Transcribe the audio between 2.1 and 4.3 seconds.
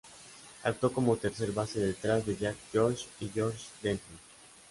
de Jack George y George Dempsey.